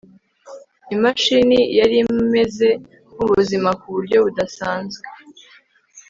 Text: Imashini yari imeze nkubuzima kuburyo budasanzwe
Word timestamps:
Imashini 0.95 1.59
yari 1.79 1.95
imeze 2.03 2.67
nkubuzima 3.11 3.69
kuburyo 3.81 4.17
budasanzwe 4.25 5.07